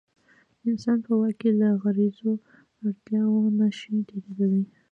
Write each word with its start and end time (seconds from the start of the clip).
انسان 0.69 0.97
په 1.05 1.11
واک 1.19 1.35
کې 1.39 1.49
له 1.59 1.67
غریزو 1.81 2.31
اړتیاوو 2.85 3.55
نه 3.59 3.67
شي 3.77 3.95
تېرېدلی. 4.09 4.63